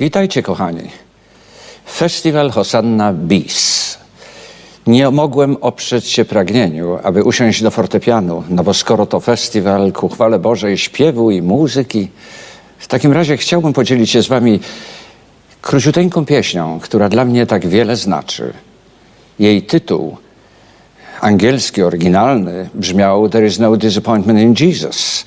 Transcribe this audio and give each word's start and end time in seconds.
Witajcie, 0.00 0.42
kochani. 0.42 0.90
Festiwal 1.86 2.50
Hosanna 2.50 3.12
Bis. 3.12 3.98
Nie 4.86 5.10
mogłem 5.10 5.56
oprzeć 5.60 6.08
się 6.08 6.24
pragnieniu, 6.24 6.98
aby 7.02 7.24
usiąść 7.24 7.62
do 7.62 7.70
fortepianu, 7.70 8.44
no 8.48 8.64
bo 8.64 8.74
skoro 8.74 9.06
to 9.06 9.20
festiwal 9.20 9.92
ku 9.92 10.08
chwale 10.08 10.38
Bożej 10.38 10.78
śpiewu 10.78 11.30
i 11.30 11.42
muzyki, 11.42 12.08
w 12.78 12.86
takim 12.86 13.12
razie 13.12 13.36
chciałbym 13.36 13.72
podzielić 13.72 14.10
się 14.10 14.22
z 14.22 14.28
wami 14.28 14.60
króciuteńką 15.62 16.26
pieśnią, 16.26 16.80
która 16.82 17.08
dla 17.08 17.24
mnie 17.24 17.46
tak 17.46 17.66
wiele 17.66 17.96
znaczy. 17.96 18.52
Jej 19.38 19.62
tytuł, 19.62 20.16
angielski, 21.20 21.82
oryginalny, 21.82 22.68
brzmiał 22.74 23.28
There 23.28 23.46
is 23.46 23.58
no 23.58 23.76
disappointment 23.76 24.40
in 24.40 24.68
Jesus. 24.68 25.26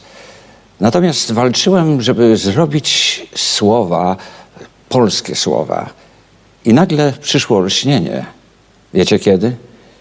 Natomiast 0.79 1.31
walczyłem, 1.31 2.01
żeby 2.01 2.37
zrobić 2.37 3.21
słowa, 3.35 4.17
polskie 4.89 5.35
słowa. 5.35 5.89
I 6.65 6.73
nagle 6.73 7.13
przyszło 7.21 7.59
lśnienie. 7.59 8.25
Wiecie 8.93 9.19
kiedy? 9.19 9.55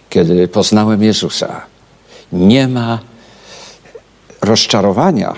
Kiedy 0.09 0.47
poznałem 0.47 1.03
Jezusa. 1.03 1.61
Nie 2.33 2.67
ma 2.67 2.99
rozczarowania. 4.41 5.33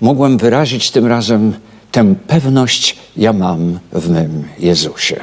Mogłem 0.00 0.38
wyrazić 0.38 0.90
tym 0.90 1.06
razem 1.06 1.54
tę 1.92 2.14
pewność 2.26 2.96
ja 3.16 3.32
mam 3.32 3.78
w 3.92 4.10
mym 4.10 4.48
Jezusie. 4.58 5.20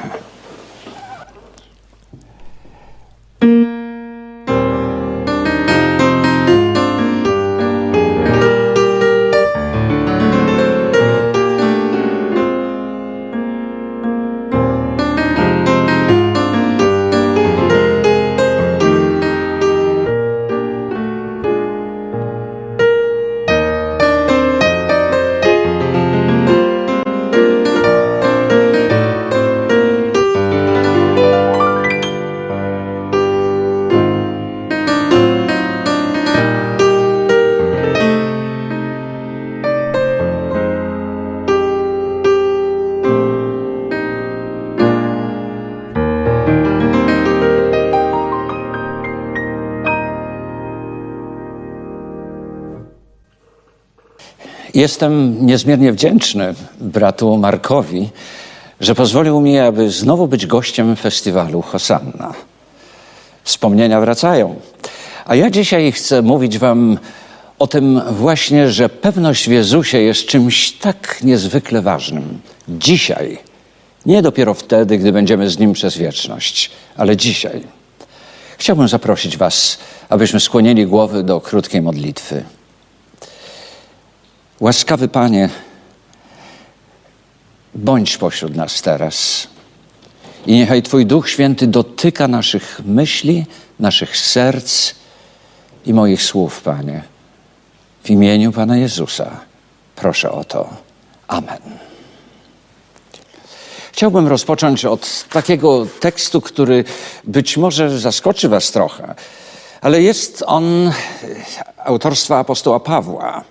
Jestem 54.80 55.46
niezmiernie 55.46 55.92
wdzięczny 55.92 56.54
bratu 56.80 57.36
Markowi, 57.36 58.08
że 58.80 58.94
pozwolił 58.94 59.40
mi, 59.40 59.58
aby 59.58 59.90
znowu 59.90 60.28
być 60.28 60.46
gościem 60.46 60.96
festiwalu 60.96 61.62
Hosanna. 61.62 62.34
Wspomnienia 63.44 64.00
wracają. 64.00 64.56
A 65.26 65.34
ja 65.34 65.50
dzisiaj 65.50 65.92
chcę 65.92 66.22
mówić 66.22 66.58
Wam 66.58 66.98
o 67.58 67.66
tym 67.66 68.00
właśnie, 68.10 68.70
że 68.70 68.88
pewność 68.88 69.48
w 69.48 69.52
Jezusie 69.52 69.98
jest 69.98 70.26
czymś 70.26 70.72
tak 70.72 71.18
niezwykle 71.22 71.82
ważnym. 71.82 72.40
Dzisiaj. 72.68 73.38
Nie 74.06 74.22
dopiero 74.22 74.54
wtedy, 74.54 74.98
gdy 74.98 75.12
będziemy 75.12 75.50
z 75.50 75.58
Nim 75.58 75.72
przez 75.72 75.96
wieczność, 75.96 76.70
ale 76.96 77.16
dzisiaj. 77.16 77.62
Chciałbym 78.58 78.88
zaprosić 78.88 79.36
Was, 79.36 79.78
abyśmy 80.08 80.40
skłonili 80.40 80.86
głowy 80.86 81.22
do 81.22 81.40
krótkiej 81.40 81.82
modlitwy. 81.82 82.44
Łaskawy 84.60 85.08
Panie, 85.08 85.48
bądź 87.74 88.18
pośród 88.18 88.56
nas 88.56 88.82
teraz. 88.82 89.46
I 90.46 90.52
niechaj 90.52 90.82
Twój 90.82 91.06
Duch 91.06 91.30
Święty 91.30 91.66
dotyka 91.66 92.28
naszych 92.28 92.80
myśli, 92.84 93.46
naszych 93.78 94.16
serc 94.16 94.94
i 95.86 95.94
moich 95.94 96.22
słów, 96.22 96.60
Panie. 96.62 97.02
W 98.04 98.10
imieniu 98.10 98.52
Pana 98.52 98.76
Jezusa 98.76 99.40
proszę 99.96 100.32
o 100.32 100.44
to. 100.44 100.68
Amen. 101.28 101.60
Chciałbym 103.92 104.26
rozpocząć 104.26 104.84
od 104.84 105.24
takiego 105.32 105.86
tekstu, 106.00 106.40
który 106.40 106.84
być 107.24 107.56
może 107.56 107.98
zaskoczy 107.98 108.48
Was 108.48 108.70
trochę, 108.70 109.14
ale 109.80 110.02
jest 110.02 110.44
on 110.46 110.92
autorstwa 111.84 112.38
apostoła 112.38 112.80
Pawła 112.80 113.44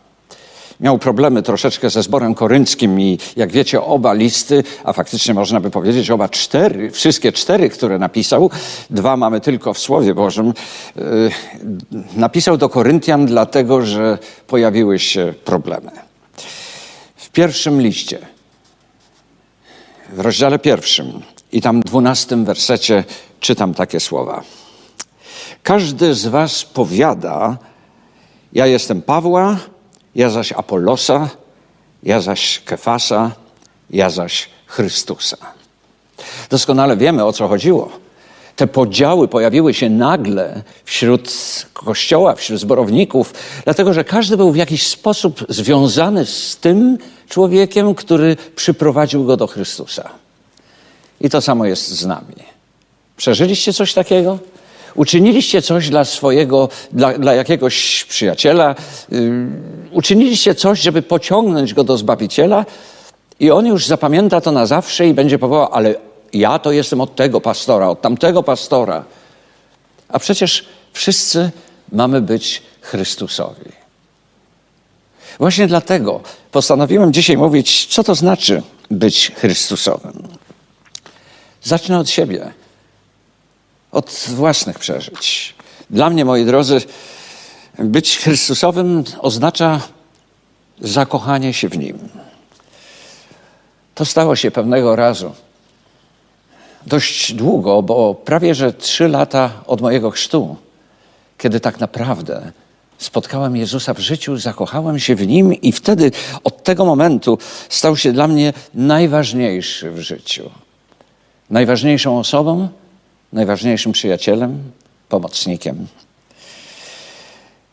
miał 0.79 0.97
problemy 0.97 1.41
troszeczkę 1.41 1.89
ze 1.89 2.03
zborem 2.03 2.35
korynckim 2.35 3.01
i 3.01 3.17
jak 3.35 3.51
wiecie 3.51 3.81
oba 3.81 4.13
listy, 4.13 4.63
a 4.83 4.93
faktycznie 4.93 5.33
można 5.33 5.59
by 5.59 5.71
powiedzieć 5.71 6.11
oba 6.11 6.29
cztery, 6.29 6.91
wszystkie 6.91 7.31
cztery, 7.31 7.69
które 7.69 7.99
napisał, 7.99 8.49
dwa 8.89 9.17
mamy 9.17 9.41
tylko 9.41 9.73
w 9.73 9.79
Słowie 9.79 10.13
Bożym, 10.13 10.53
yy, 10.95 11.31
napisał 12.15 12.57
do 12.57 12.69
Koryntian 12.69 13.25
dlatego, 13.25 13.81
że 13.81 14.17
pojawiły 14.47 14.99
się 14.99 15.33
problemy. 15.45 15.91
W 17.15 17.29
pierwszym 17.29 17.81
liście, 17.81 18.19
w 20.13 20.19
rozdziale 20.19 20.59
pierwszym 20.59 21.21
i 21.51 21.61
tam 21.61 21.79
dwunastym 21.81 22.45
wersecie 22.45 23.03
czytam 23.39 23.73
takie 23.73 23.99
słowa. 23.99 24.43
Każdy 25.63 26.13
z 26.13 26.27
was 26.27 26.65
powiada, 26.65 27.57
ja 28.53 28.67
jestem 28.67 29.01
Pawła, 29.01 29.57
ja 30.19 30.29
zaś 30.29 30.51
Apollosa, 30.51 31.29
ja 32.03 32.21
zaś 32.21 32.61
Kefasa, 32.65 33.31
ja 33.89 34.09
zaś 34.09 34.49
Chrystusa. 34.65 35.37
Doskonale 36.49 36.97
wiemy, 36.97 37.25
o 37.25 37.33
co 37.33 37.47
chodziło. 37.47 37.91
Te 38.55 38.67
podziały 38.67 39.27
pojawiły 39.27 39.73
się 39.73 39.89
nagle 39.89 40.63
wśród 40.85 41.31
kościoła, 41.73 42.35
wśród 42.35 42.59
zborowników, 42.59 43.33
dlatego 43.63 43.93
że 43.93 44.03
każdy 44.03 44.37
był 44.37 44.51
w 44.51 44.55
jakiś 44.55 44.87
sposób 44.87 45.45
związany 45.49 46.25
z 46.25 46.57
tym 46.57 46.97
człowiekiem, 47.29 47.95
który 47.95 48.37
przyprowadził 48.55 49.25
go 49.25 49.37
do 49.37 49.47
Chrystusa. 49.47 50.09
I 51.21 51.29
to 51.29 51.41
samo 51.41 51.65
jest 51.65 51.87
z 51.87 52.05
nami. 52.05 52.35
Przeżyliście 53.17 53.73
coś 53.73 53.93
takiego? 53.93 54.39
Uczyniliście 54.99 55.61
coś 55.61 55.89
dla 55.89 56.05
swojego, 56.05 56.69
dla, 56.91 57.13
dla 57.13 57.33
jakiegoś 57.33 58.05
przyjaciela, 58.09 58.75
yy, 59.11 59.19
uczyniliście 59.91 60.55
coś, 60.55 60.81
żeby 60.81 61.01
pociągnąć 61.01 61.73
go 61.73 61.83
do 61.83 61.97
Zbawiciela 61.97 62.65
i 63.39 63.51
on 63.51 63.65
już 63.65 63.87
zapamięta 63.87 64.41
to 64.41 64.51
na 64.51 64.65
zawsze 64.65 65.07
i 65.07 65.13
będzie 65.13 65.39
powołał, 65.39 65.69
ale 65.71 65.95
ja 66.33 66.59
to 66.59 66.71
jestem 66.71 67.01
od 67.01 67.15
tego 67.15 67.41
pastora, 67.41 67.89
od 67.89 68.01
tamtego 68.01 68.43
pastora. 68.43 69.05
A 70.09 70.19
przecież 70.19 70.65
wszyscy 70.93 71.51
mamy 71.91 72.21
być 72.21 72.61
Chrystusowi. 72.81 73.71
Właśnie 75.39 75.67
dlatego 75.67 76.21
postanowiłem 76.51 77.13
dzisiaj 77.13 77.37
mówić, 77.37 77.85
co 77.85 78.03
to 78.03 78.15
znaczy 78.15 78.61
być 78.91 79.31
Chrystusowym. 79.35 80.27
Zacznę 81.63 81.99
od 81.99 82.09
siebie 82.09 82.51
od 83.91 84.25
własnych 84.27 84.79
przeżyć. 84.79 85.55
Dla 85.89 86.09
mnie, 86.09 86.25
moi 86.25 86.45
drodzy, 86.45 86.81
być 87.79 88.17
Chrystusowym 88.17 89.03
oznacza 89.19 89.81
zakochanie 90.81 91.53
się 91.53 91.69
w 91.69 91.77
Nim. 91.77 91.99
To 93.95 94.05
stało 94.05 94.35
się 94.35 94.51
pewnego 94.51 94.95
razu. 94.95 95.31
Dość 96.87 97.33
długo, 97.33 97.81
bo 97.81 98.15
prawie 98.15 98.55
że 98.55 98.73
trzy 98.73 99.07
lata 99.07 99.51
od 99.67 99.81
mojego 99.81 100.11
chrztu, 100.11 100.55
kiedy 101.37 101.59
tak 101.59 101.79
naprawdę 101.79 102.51
spotkałem 102.97 103.55
Jezusa 103.55 103.93
w 103.93 103.99
życiu, 103.99 104.37
zakochałem 104.37 104.99
się 104.99 105.15
w 105.15 105.27
Nim 105.27 105.53
i 105.53 105.71
wtedy 105.71 106.11
od 106.43 106.63
tego 106.63 106.85
momentu 106.85 107.37
stał 107.69 107.97
się 107.97 108.11
dla 108.11 108.27
mnie 108.27 108.53
najważniejszy 108.73 109.91
w 109.91 109.99
życiu. 109.99 110.49
Najważniejszą 111.49 112.19
osobą, 112.19 112.69
najważniejszym 113.33 113.91
przyjacielem, 113.91 114.71
pomocnikiem. 115.09 115.87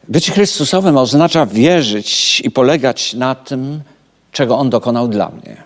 Być 0.08 0.30
Chrystusowym 0.30 0.96
oznacza 0.96 1.46
wierzyć 1.46 2.40
i 2.40 2.50
polegać 2.50 3.14
na 3.14 3.34
tym, 3.34 3.80
czego 4.32 4.58
On 4.58 4.70
dokonał 4.70 5.08
dla 5.08 5.28
mnie. 5.28 5.62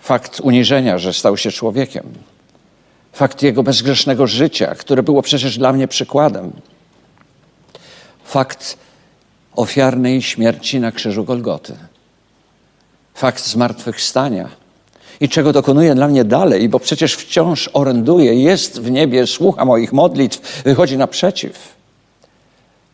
Fakt 0.00 0.40
uniżenia, 0.40 0.98
że 0.98 1.12
stał 1.12 1.36
się 1.36 1.50
człowiekiem. 1.50 2.12
Fakt 3.12 3.42
Jego 3.42 3.62
bezgrzesznego 3.62 4.26
życia, 4.26 4.74
które 4.74 5.02
było 5.02 5.22
przecież 5.22 5.58
dla 5.58 5.72
mnie 5.72 5.88
przykładem. 5.88 6.52
Fakt 8.24 8.78
ofiarnej 9.56 10.22
śmierci 10.22 10.80
na 10.80 10.92
krzyżu 10.92 11.24
Golgoty. 11.24 11.76
fakt 13.14 13.46
zmartwychwstania 13.46 14.61
i 15.20 15.28
czego 15.28 15.52
dokonuje 15.52 15.94
dla 15.94 16.08
mnie 16.08 16.24
dalej, 16.24 16.68
bo 16.68 16.78
przecież 16.80 17.14
wciąż 17.14 17.70
oręduje, 17.72 18.34
jest 18.34 18.80
w 18.80 18.90
niebie, 18.90 19.26
słucha 19.26 19.64
moich 19.64 19.92
modlitw, 19.92 20.62
wychodzi 20.62 20.96
naprzeciw. 20.96 21.74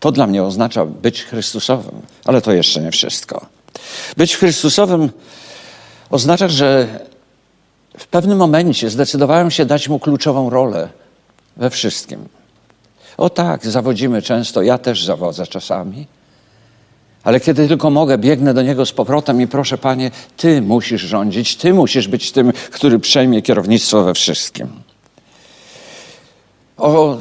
To 0.00 0.12
dla 0.12 0.26
mnie 0.26 0.42
oznacza 0.42 0.84
być 0.84 1.24
Chrystusowym, 1.24 2.02
ale 2.24 2.42
to 2.42 2.52
jeszcze 2.52 2.80
nie 2.80 2.90
wszystko. 2.90 3.46
Być 4.16 4.36
Chrystusowym 4.36 5.10
oznacza, 6.10 6.48
że 6.48 6.86
w 7.98 8.06
pewnym 8.06 8.38
momencie 8.38 8.90
zdecydowałem 8.90 9.50
się 9.50 9.64
dać 9.64 9.88
mu 9.88 9.98
kluczową 9.98 10.50
rolę 10.50 10.88
we 11.56 11.70
wszystkim. 11.70 12.28
O 13.16 13.30
tak, 13.30 13.66
zawodzimy 13.66 14.22
często, 14.22 14.62
ja 14.62 14.78
też 14.78 15.04
zawodzę 15.04 15.46
czasami. 15.46 16.06
Ale 17.24 17.40
kiedy 17.40 17.68
tylko 17.68 17.90
mogę, 17.90 18.18
biegnę 18.18 18.54
do 18.54 18.62
niego 18.62 18.86
z 18.86 18.92
powrotem 18.92 19.40
i 19.40 19.46
proszę, 19.46 19.78
panie, 19.78 20.10
ty 20.36 20.62
musisz 20.62 21.02
rządzić, 21.02 21.56
ty 21.56 21.74
musisz 21.74 22.08
być 22.08 22.32
tym, 22.32 22.52
który 22.70 22.98
przejmie 22.98 23.42
kierownictwo 23.42 24.04
we 24.04 24.14
wszystkim. 24.14 24.68
O, 26.76 27.18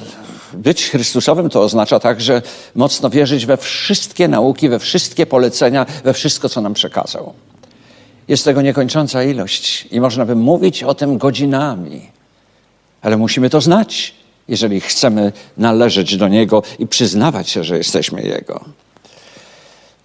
być 0.54 0.90
Chrystusowym 0.90 1.50
to 1.50 1.62
oznacza 1.62 2.00
także 2.00 2.42
mocno 2.76 3.10
wierzyć 3.10 3.46
we 3.46 3.58
wszystkie 3.58 4.28
nauki, 4.28 4.70
we 4.70 4.80
wszystkie 4.80 5.26
polecenia, 5.26 5.86
we 6.04 6.14
wszystko, 6.14 6.50
co 6.50 6.62
nam 6.62 6.74
przekazał. 6.74 7.34
Jest 8.28 8.46
tego 8.46 8.62
niekończąca 8.62 9.24
ilość 9.24 9.88
i 9.92 10.00
można 10.00 10.26
by 10.26 10.36
mówić 10.36 10.84
o 10.84 10.94
tym 10.94 11.18
godzinami, 11.18 12.02
ale 13.02 13.18
musimy 13.18 13.50
to 13.50 13.62
znać, 13.62 14.14
jeżeli 14.48 14.82
chcemy 14.82 15.32
należeć 15.58 16.18
do 16.18 16.28
Niego 16.28 16.64
i 16.80 16.88
przyznawać 16.88 17.50
się, 17.50 17.64
że 17.64 17.78
jesteśmy 17.78 18.22
Jego. 18.22 18.66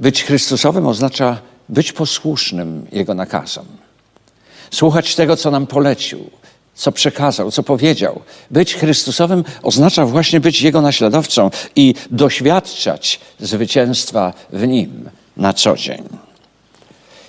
Być 0.03 0.25
Chrystusowym 0.25 0.87
oznacza 0.87 1.39
być 1.69 1.93
posłusznym 1.93 2.87
Jego 2.93 3.15
nakazom. 3.15 3.67
Słuchać 4.71 5.15
tego, 5.15 5.37
co 5.37 5.51
nam 5.51 5.67
polecił, 5.67 6.31
co 6.75 6.93
przekazał, 6.93 7.51
co 7.51 7.63
powiedział. 7.63 8.21
Być 8.51 8.75
Chrystusowym 8.75 9.45
oznacza 9.63 10.07
właśnie 10.07 10.41
być 10.41 10.63
Jego 10.63 10.81
naśladowcą 10.81 11.51
i 11.77 11.95
doświadczać 12.11 13.21
zwycięstwa 13.41 14.35
w 14.53 14.67
Nim 14.67 15.11
na 15.37 15.53
co 15.53 15.77
dzień. 15.77 16.09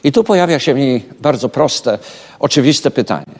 I 0.03 0.11
tu 0.11 0.23
pojawia 0.23 0.59
się 0.59 0.73
mi 0.73 1.03
bardzo 1.19 1.49
proste, 1.49 1.99
oczywiste 2.39 2.91
pytanie. 2.91 3.39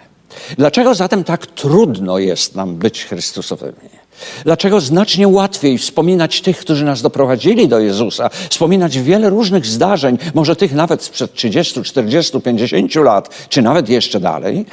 Dlaczego 0.58 0.96
zatem 0.96 1.24
tak 1.24 1.48
trudno 1.48 2.20
jest 2.20 2.56
nam 2.56 2.76
być 2.76 3.06
Chrystusowymi? 3.06 4.03
Dlaczego 4.44 4.82
znacznie 4.82 5.28
łatwiej 5.28 5.78
wspominać 5.78 6.42
tych, 6.42 6.58
którzy 6.58 6.86
nas 6.86 7.02
doprowadzili 7.02 7.68
do 7.68 7.80
Jezusa, 7.80 8.30
wspominać 8.50 9.00
wiele 9.00 9.30
różnych 9.30 9.66
zdarzeń, 9.66 10.18
może 10.34 10.56
tych 10.56 10.74
nawet 10.74 11.04
sprzed 11.04 11.34
30, 11.34 11.84
40, 11.84 12.42
50 12.42 12.96
lat, 12.96 13.48
czy 13.50 13.62
nawet 13.62 13.90
jeszcze 13.90 14.20
dalej, 14.20 14.66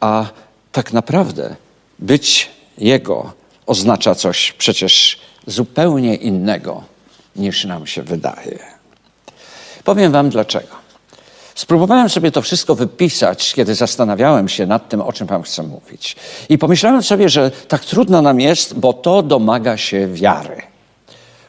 a 0.00 0.26
tak 0.72 0.92
naprawdę 0.92 1.56
być 1.98 2.50
Jego 2.78 3.32
oznacza 3.66 4.14
coś 4.14 4.52
przecież 4.52 5.20
zupełnie 5.46 6.14
innego 6.14 6.84
niż 7.36 7.64
nam 7.64 7.86
się 7.86 8.02
wydaje. 8.02 8.58
Powiem 9.84 10.12
Wam 10.12 10.30
dlaczego. 10.30 10.79
Spróbowałem 11.54 12.08
sobie 12.08 12.30
to 12.30 12.42
wszystko 12.42 12.74
wypisać, 12.74 13.52
kiedy 13.54 13.74
zastanawiałem 13.74 14.48
się 14.48 14.66
nad 14.66 14.88
tym, 14.88 15.00
o 15.00 15.12
czym 15.12 15.26
Wam 15.26 15.42
chcę 15.42 15.62
mówić. 15.62 16.16
I 16.48 16.58
pomyślałem 16.58 17.02
sobie, 17.02 17.28
że 17.28 17.50
tak 17.68 17.84
trudno 17.84 18.22
nam 18.22 18.40
jest, 18.40 18.78
bo 18.78 18.92
to 18.92 19.22
domaga 19.22 19.76
się 19.76 20.08
wiary. 20.08 20.62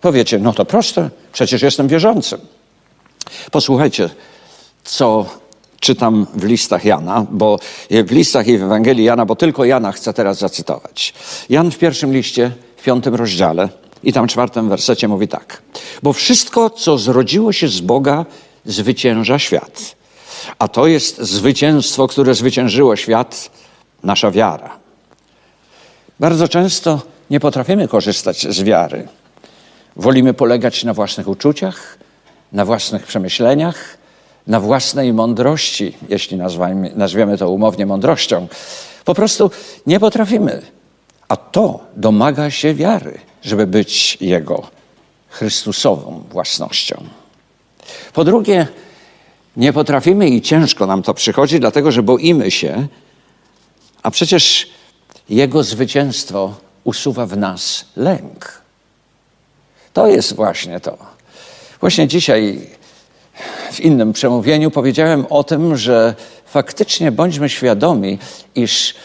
Powiecie, 0.02 0.40
no 0.40 0.54
to 0.54 0.66
proste, 0.66 1.10
przecież 1.34 1.62
jestem 1.62 1.88
wierzącym. 1.88 2.42
Posłuchajcie, 3.52 4.10
co 4.84 5.26
czytam 5.80 6.28
w 6.34 6.44
listach 6.44 6.86
Jana, 6.86 7.26
bo 7.32 7.60
w 7.90 8.12
listach 8.12 8.48
i 8.48 8.58
w 8.58 8.64
Ewangelii 8.64 9.06
Jana, 9.06 9.26
bo 9.26 9.36
tylko 9.36 9.66
Jana 9.66 9.92
chcę 9.92 10.14
teraz 10.14 10.38
zacytować. 10.38 11.14
Jan 11.50 11.72
w 11.72 11.78
pierwszym 11.78 12.14
liście, 12.14 12.52
w 12.78 12.84
piątym 12.84 13.16
rozdziale 13.16 13.70
i 14.04 14.14
tam 14.14 14.28
czwartym 14.28 14.70
wersecie 14.70 15.08
mówi 15.08 15.28
tak. 15.28 15.62
Bo 16.04 16.14
wszystko, 16.14 16.70
co 16.70 16.98
zrodziło 16.98 17.54
się 17.54 17.68
z 17.68 17.82
Boga, 17.82 18.26
zwycięża 18.66 19.40
świat. 19.40 19.96
A 20.60 20.68
to 20.68 20.88
jest 20.88 21.22
zwycięstwo, 21.22 22.08
które 22.08 22.36
zwyciężyło 22.36 22.96
świat, 22.96 23.50
nasza 24.04 24.32
wiara. 24.32 24.78
Bardzo 26.20 26.48
często 26.48 27.02
nie 27.30 27.40
potrafimy 27.40 27.88
korzystać 27.88 28.42
z 28.42 28.64
wiary. 28.64 29.08
Wolimy 29.96 30.34
polegać 30.34 30.84
na 30.84 30.94
własnych 30.94 31.28
uczuciach, 31.28 31.98
na 32.52 32.66
własnych 32.66 33.06
przemyśleniach, 33.08 33.98
na 34.48 34.60
własnej 34.60 35.14
mądrości, 35.14 35.98
jeśli 36.10 36.38
nazwiemy 36.96 37.38
to 37.38 37.50
umownie 37.50 37.86
mądrością. 37.86 38.48
Po 39.06 39.16
prostu 39.16 39.52
nie 39.88 40.00
potrafimy. 40.00 40.62
A 41.28 41.36
to 41.38 41.80
domaga 41.96 42.52
się 42.52 42.74
wiary, 42.74 43.20
żeby 43.44 43.68
być 43.68 44.18
Jego 44.22 44.68
Chrystusową 45.30 46.24
własnością. 46.30 47.04
Po 48.14 48.24
drugie, 48.24 48.68
nie 49.58 49.74
potrafimy 49.74 50.30
i 50.30 50.42
ciężko 50.42 50.86
nam 50.86 51.04
to 51.04 51.14
przychodzi, 51.14 51.60
dlatego 51.60 51.92
że 51.92 52.04
boimy 52.04 52.52
się, 52.52 52.88
a 54.04 54.12
przecież 54.12 54.70
Jego 55.30 55.64
zwycięstwo 55.64 56.54
usuwa 56.84 57.26
w 57.26 57.38
nas 57.38 57.86
lęk. 57.96 58.62
To 59.94 60.08
jest 60.08 60.36
właśnie 60.36 60.80
to. 60.80 60.98
Właśnie 61.80 62.08
dzisiaj 62.08 62.70
w 63.72 63.80
innym 63.80 64.14
przemówieniu 64.14 64.72
powiedziałem 64.72 65.26
o 65.30 65.44
tym, 65.44 65.78
że 65.78 66.16
faktycznie 66.46 67.12
bądźmy 67.12 67.50
świadomi, 67.50 68.20
iż 68.56 68.96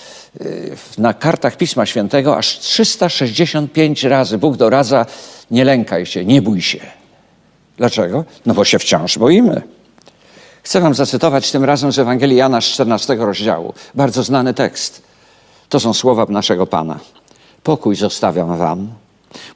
y, 0.40 0.76
na 0.98 1.14
kartach 1.14 1.56
Pisma 1.56 1.86
Świętego 1.86 2.36
aż 2.36 2.58
365 2.58 4.04
razy 4.04 4.38
Bóg 4.38 4.56
doradza: 4.56 5.06
nie 5.50 5.64
lękaj 5.64 6.06
się, 6.06 6.24
nie 6.24 6.42
bój 6.42 6.62
się. 6.62 6.80
Dlaczego? 7.76 8.24
No 8.46 8.54
bo 8.54 8.64
się 8.64 8.78
wciąż 8.78 9.18
boimy. 9.18 9.62
Chcę 10.62 10.80
wam 10.80 10.94
zacytować 10.94 11.50
tym 11.50 11.64
razem 11.64 11.92
z 11.92 11.98
Ewangelii 11.98 12.36
Jana 12.36 12.60
z 12.60 12.64
14 12.64 13.16
rozdziału. 13.16 13.74
Bardzo 13.94 14.22
znany 14.22 14.54
tekst. 14.54 15.02
To 15.68 15.80
są 15.80 15.94
słowa 15.94 16.26
naszego 16.28 16.66
Pana. 16.66 16.98
Pokój 17.62 17.96
zostawiam 17.96 18.58
wam. 18.58 18.88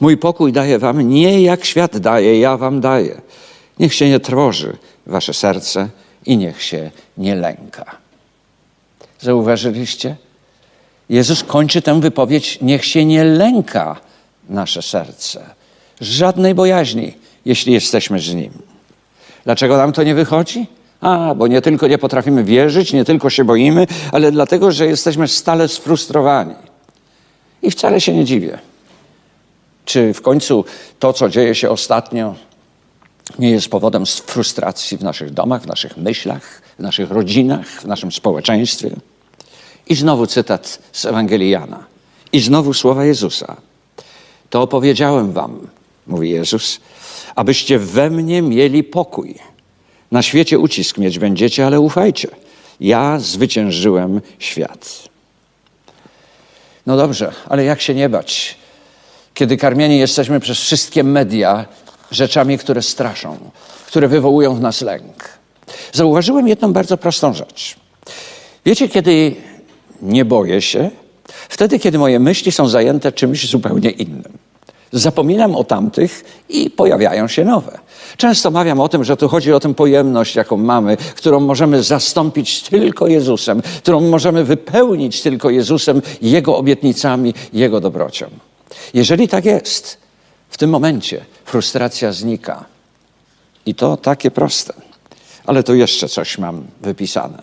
Mój 0.00 0.16
pokój 0.16 0.52
daję 0.52 0.78
wam 0.78 1.08
nie 1.08 1.42
jak 1.42 1.64
świat 1.64 1.98
daje, 1.98 2.40
ja 2.40 2.56
wam 2.56 2.80
daję. 2.80 3.20
Niech 3.78 3.94
się 3.94 4.08
nie 4.08 4.20
trwoży 4.20 4.76
wasze 5.06 5.34
serce 5.34 5.88
i 6.26 6.36
niech 6.36 6.62
się 6.62 6.90
nie 7.18 7.34
lęka. 7.34 7.84
Zauważyliście? 9.20 10.16
Jezus 11.08 11.44
kończy 11.44 11.82
tę 11.82 12.00
wypowiedź, 12.00 12.58
niech 12.62 12.84
się 12.84 13.04
nie 13.04 13.24
lęka 13.24 13.96
nasze 14.48 14.82
serce. 14.82 15.44
Żadnej 16.00 16.54
bojaźni, 16.54 17.14
jeśli 17.44 17.72
jesteśmy 17.72 18.20
z 18.20 18.34
Nim. 18.34 18.52
Dlaczego 19.44 19.76
nam 19.76 19.92
to 19.92 20.02
nie 20.02 20.14
wychodzi? 20.14 20.66
A, 21.00 21.34
bo 21.34 21.46
nie 21.46 21.60
tylko 21.60 21.86
nie 21.86 21.98
potrafimy 21.98 22.44
wierzyć, 22.44 22.92
nie 22.92 23.04
tylko 23.04 23.30
się 23.30 23.44
boimy, 23.44 23.86
ale 24.12 24.32
dlatego, 24.32 24.72
że 24.72 24.86
jesteśmy 24.86 25.28
stale 25.28 25.68
sfrustrowani. 25.68 26.54
I 27.62 27.70
wcale 27.70 28.00
się 28.00 28.14
nie 28.14 28.24
dziwię. 28.24 28.58
Czy 29.84 30.14
w 30.14 30.22
końcu 30.22 30.64
to, 30.98 31.12
co 31.12 31.28
dzieje 31.28 31.54
się 31.54 31.70
ostatnio, 31.70 32.34
nie 33.38 33.50
jest 33.50 33.68
powodem 33.68 34.06
frustracji 34.06 34.96
w 34.98 35.02
naszych 35.02 35.30
domach, 35.30 35.62
w 35.62 35.66
naszych 35.66 35.96
myślach, 35.96 36.62
w 36.78 36.82
naszych 36.82 37.10
rodzinach, 37.10 37.66
w 37.66 37.84
naszym 37.84 38.12
społeczeństwie? 38.12 38.90
I 39.88 39.94
znowu 39.94 40.26
cytat 40.26 40.78
z 40.92 41.04
Ewangelii 41.04 41.50
Jana. 41.50 41.84
I 42.32 42.40
znowu 42.40 42.74
słowa 42.74 43.04
Jezusa. 43.04 43.56
To 44.50 44.62
opowiedziałem 44.62 45.32
wam, 45.32 45.68
mówi 46.06 46.30
Jezus, 46.30 46.80
abyście 47.34 47.78
we 47.78 48.10
mnie 48.10 48.42
mieli 48.42 48.84
pokój. 48.84 49.34
Na 50.10 50.22
świecie 50.22 50.58
ucisk 50.58 50.98
mieć 50.98 51.18
będziecie, 51.18 51.66
ale 51.66 51.80
ufajcie. 51.80 52.28
Ja 52.80 53.18
zwyciężyłem 53.18 54.20
świat. 54.38 55.08
No 56.86 56.96
dobrze, 56.96 57.32
ale 57.48 57.64
jak 57.64 57.80
się 57.80 57.94
nie 57.94 58.08
bać, 58.08 58.56
kiedy 59.34 59.56
karmieni 59.56 59.98
jesteśmy 59.98 60.40
przez 60.40 60.58
wszystkie 60.58 61.04
media 61.04 61.66
rzeczami, 62.10 62.58
które 62.58 62.82
straszą, 62.82 63.38
które 63.86 64.08
wywołują 64.08 64.54
w 64.54 64.60
nas 64.60 64.80
lęk? 64.80 65.38
Zauważyłem 65.92 66.48
jedną 66.48 66.72
bardzo 66.72 66.96
prostą 66.96 67.34
rzecz. 67.34 67.76
Wiecie, 68.64 68.88
kiedy 68.88 69.36
nie 70.02 70.24
boję 70.24 70.62
się? 70.62 70.90
Wtedy, 71.48 71.78
kiedy 71.78 71.98
moje 71.98 72.20
myśli 72.20 72.52
są 72.52 72.68
zajęte 72.68 73.12
czymś 73.12 73.50
zupełnie 73.50 73.90
innym. 73.90 74.38
Zapominam 74.92 75.56
o 75.56 75.64
tamtych 75.64 76.24
i 76.48 76.70
pojawiają 76.70 77.28
się 77.28 77.44
nowe. 77.44 77.78
Często 78.16 78.50
mawiam 78.50 78.80
o 78.80 78.88
tym, 78.88 79.04
że 79.04 79.16
tu 79.16 79.28
chodzi 79.28 79.52
o 79.52 79.60
tę 79.60 79.74
pojemność, 79.74 80.34
jaką 80.34 80.56
mamy, 80.56 80.96
którą 80.96 81.40
możemy 81.40 81.82
zastąpić 81.82 82.62
tylko 82.62 83.06
Jezusem, 83.06 83.62
którą 83.78 84.00
możemy 84.00 84.44
wypełnić 84.44 85.22
tylko 85.22 85.50
Jezusem, 85.50 86.02
Jego 86.22 86.56
obietnicami, 86.56 87.34
Jego 87.52 87.80
dobrocią. 87.80 88.26
Jeżeli 88.94 89.28
tak 89.28 89.44
jest, 89.44 89.98
w 90.50 90.56
tym 90.58 90.70
momencie 90.70 91.24
frustracja 91.44 92.12
znika. 92.12 92.64
I 93.66 93.74
to 93.74 93.96
takie 93.96 94.30
proste. 94.30 94.72
Ale 95.46 95.62
tu 95.62 95.74
jeszcze 95.74 96.08
coś 96.08 96.38
mam 96.38 96.66
wypisane. 96.80 97.42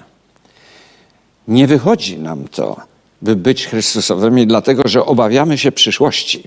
Nie 1.47 1.67
wychodzi 1.67 2.17
nam 2.19 2.47
to, 2.47 2.77
by 3.21 3.35
być 3.35 3.67
Chrystusowymi, 3.67 4.47
dlatego 4.47 4.81
że 4.85 5.05
obawiamy 5.05 5.57
się 5.57 5.71
przyszłości. 5.71 6.43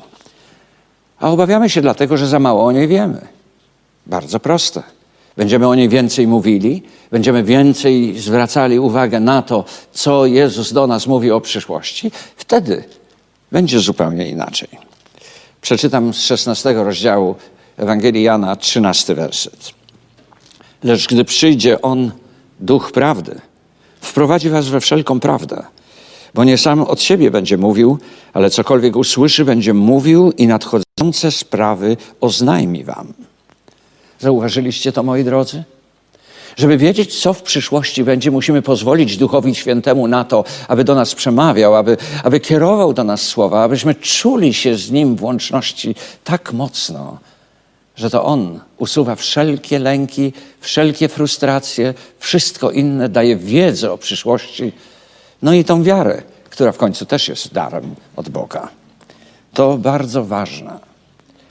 A 1.20 1.30
obawiamy 1.30 1.70
się 1.70 1.80
dlatego, 1.80 2.16
że 2.16 2.26
za 2.26 2.38
mało 2.38 2.64
o 2.64 2.72
niej 2.72 2.88
wiemy. 2.88 3.26
Bardzo 4.06 4.40
proste. 4.40 4.82
Będziemy 5.36 5.68
o 5.68 5.74
niej 5.74 5.88
więcej 5.88 6.26
mówili, 6.26 6.82
będziemy 7.10 7.42
więcej 7.42 8.18
zwracali 8.18 8.78
uwagę 8.78 9.20
na 9.20 9.42
to, 9.42 9.64
co 9.92 10.26
Jezus 10.26 10.72
do 10.72 10.86
nas 10.86 11.06
mówi 11.06 11.30
o 11.30 11.40
przyszłości, 11.40 12.10
wtedy 12.36 12.84
będzie 13.52 13.80
zupełnie 13.80 14.28
inaczej. 14.28 14.68
Przeczytam 15.60 16.14
z 16.14 16.20
16 16.20 16.72
rozdziału 16.72 17.34
Ewangelii 17.76 18.22
Jana, 18.22 18.56
13 18.56 19.14
werset. 19.14 19.72
Lecz 20.84 21.08
gdy 21.08 21.24
przyjdzie 21.24 21.82
On, 21.82 22.10
Duch 22.60 22.92
Prawdy, 22.92 23.40
wprowadzi 24.00 24.50
was 24.50 24.68
we 24.68 24.80
wszelką 24.80 25.20
prawdę, 25.20 25.62
bo 26.34 26.44
nie 26.44 26.58
sam 26.58 26.82
od 26.82 27.02
siebie 27.02 27.30
będzie 27.30 27.58
mówił, 27.58 27.99
ale 28.32 28.50
cokolwiek 28.50 28.96
usłyszy, 28.96 29.44
będzie 29.44 29.75
mówił 29.75 30.32
i 30.32 30.46
nadchodzące 30.46 31.30
sprawy 31.30 31.96
oznajmi 32.20 32.84
wam. 32.84 33.12
Zauważyliście 34.18 34.92
to, 34.92 35.02
moi 35.02 35.25
drodzy? 35.25 35.64
Żeby 36.56 36.78
wiedzieć, 36.78 37.20
co 37.20 37.32
w 37.34 37.42
przyszłości 37.42 38.04
będzie, 38.04 38.30
musimy 38.30 38.62
pozwolić 38.62 39.16
Duchowi 39.16 39.54
Świętemu 39.54 40.06
na 40.08 40.25
to, 40.25 40.44
aby 40.68 40.84
do 40.84 40.94
nas 40.94 41.14
przemawiał, 41.14 41.76
aby, 41.76 41.96
aby 42.25 42.40
kierował 42.40 42.92
do 42.92 43.04
nas 43.04 43.22
słowa, 43.22 43.62
abyśmy 43.62 43.94
czuli 43.94 44.54
się 44.54 44.76
z 44.76 44.90
Nim 44.90 45.16
w 45.16 45.22
łączności 45.22 45.94
tak 46.25 46.52
mocno, 46.52 47.18
że 47.96 48.10
to 48.10 48.25
On 48.25 48.60
usuwa 48.78 49.14
wszelkie 49.14 49.78
lęki, 49.78 50.32
wszelkie 50.60 51.08
frustracje, 51.08 51.94
wszystko 52.18 52.70
inne, 52.70 53.08
daje 53.08 53.37
wiedzę 53.37 53.92
o 53.92 53.99
przyszłości, 53.99 54.72
no 55.42 55.52
i 55.52 55.64
tą 55.64 55.82
wiarę, 55.82 56.23
która 56.50 56.73
w 56.73 56.76
końcu 56.76 57.06
też 57.06 57.28
jest 57.28 57.52
darem 57.52 57.94
od 58.16 58.28
Boga. 58.28 58.68
To 59.54 59.78
bardzo 59.78 60.25
ważne. 60.25 60.90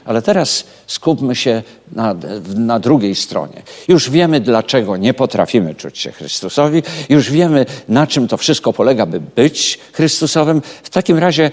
Ale 0.06 0.22
teraz 0.22 0.64
skupmy 0.88 1.36
się 1.36 1.64
na, 1.92 2.16
na, 2.56 2.80
drugiej 2.80 3.16
stronie. 3.16 3.62
Już 3.88 4.10
wiemy, 4.10 4.40
dlaczego 4.40 4.98
nie 4.98 5.14
potrafimy 5.14 5.76
czuć 5.76 5.98
się 5.98 6.12
Chrystusowi, 6.12 6.84
już 7.10 7.32
wiemy, 7.32 7.66
na 7.88 8.08
czym 8.08 8.28
to 8.28 8.38
wszystko 8.38 8.74
polega, 8.74 9.06
by 9.06 9.20
być 9.20 9.80
Chrystusowym. 9.94 10.62
W 10.84 10.90
takim 10.90 11.18
razie 11.18 11.52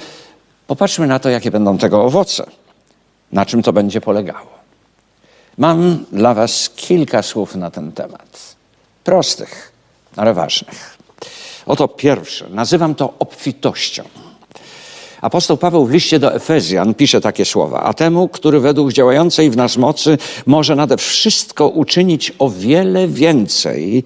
popatrzmy 0.67 1.07
na 1.07 1.19
to, 1.19 1.29
jakie 1.29 1.51
będą 1.51 1.79
tego 1.79 2.05
owoce, 2.05 2.47
na 3.33 3.47
czym 3.47 3.63
to 3.63 3.73
będzie 3.73 4.01
polegało. 4.01 4.57
Mam 5.59 6.05
dla 6.13 6.35
Was 6.35 6.71
kilka 6.77 7.23
słów 7.23 7.55
na 7.55 7.71
ten 7.71 7.93
temat. 7.93 8.57
Prostych, 9.05 9.73
ale 10.17 10.35
ważnych. 10.35 10.97
Oto 11.67 11.89
pierwsze. 11.89 12.49
Nazywam 12.51 12.95
to 12.95 13.15
obfitością. 13.19 14.05
Apostoł 15.21 15.57
Paweł 15.57 15.87
w 15.87 15.91
liście 15.91 16.19
do 16.19 16.35
Efezjan 16.35 16.95
pisze 16.95 17.21
takie 17.21 17.45
słowa: 17.45 17.83
A 17.83 17.95
temu, 17.95 18.29
który 18.29 18.61
według 18.61 18.93
działającej 18.93 19.51
w 19.51 19.57
nas 19.57 19.77
mocy 19.77 20.19
może 20.47 20.77
nade 20.77 20.97
wszystko 20.97 21.69
uczynić 21.69 22.33
o 22.39 22.51
wiele 22.51 23.09
więcej 23.09 24.05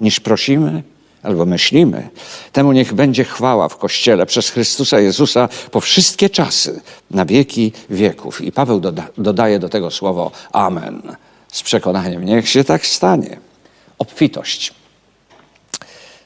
niż 0.00 0.20
prosimy 0.20 0.82
albo 1.22 1.46
myślimy, 1.46 2.08
temu 2.52 2.72
niech 2.72 2.94
będzie 2.94 3.24
chwała 3.24 3.68
w 3.68 3.76
Kościele 3.76 4.26
przez 4.26 4.48
Chrystusa 4.48 5.00
Jezusa 5.00 5.48
po 5.70 5.80
wszystkie 5.80 6.30
czasy, 6.30 6.80
na 7.10 7.24
wieki 7.24 7.72
wieków. 7.90 8.40
I 8.40 8.52
Paweł 8.52 8.80
doda 8.80 9.06
dodaje 9.18 9.58
do 9.58 9.68
tego 9.68 9.90
słowo 9.90 10.30
Amen. 10.52 11.02
Z 11.52 11.62
przekonaniem, 11.62 12.24
niech 12.24 12.48
się 12.48 12.64
tak 12.64 12.86
stanie. 12.86 13.38
Obfitość. 13.98 14.77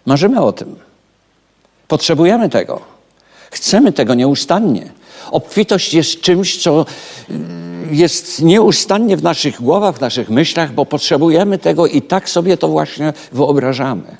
Marzymy 0.06 0.40
o 0.40 0.52
tym. 0.52 0.76
Potrzebujemy 1.88 2.48
tego. 2.48 2.80
Chcemy 3.50 3.92
tego 3.92 4.14
nieustannie. 4.14 4.92
Obfitość 5.30 5.94
jest 5.94 6.20
czymś, 6.20 6.62
co 6.62 6.86
mm, 7.30 7.94
jest 7.94 8.42
nieustannie 8.42 9.16
w 9.16 9.22
naszych 9.22 9.62
głowach, 9.62 9.96
w 9.96 10.00
naszych 10.00 10.30
myślach, 10.30 10.72
bo 10.72 10.86
potrzebujemy 10.86 11.58
tego 11.58 11.86
i 11.86 12.02
tak 12.02 12.30
sobie 12.30 12.56
to 12.56 12.68
właśnie 12.68 13.12
wyobrażamy. 13.32 14.16